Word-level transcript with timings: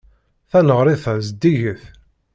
Taneɣrit-a 0.51 1.13
zeddiget. 1.27 1.83